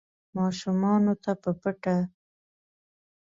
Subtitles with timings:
[0.37, 1.95] ماشومانو نه په پټه